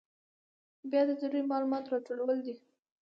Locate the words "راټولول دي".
1.93-2.55